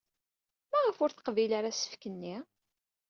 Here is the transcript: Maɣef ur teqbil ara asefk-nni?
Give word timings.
Maɣef 0.71 0.97
ur 1.03 1.11
teqbil 1.11 1.51
ara 1.57 1.69
asefk-nni? 1.71 2.35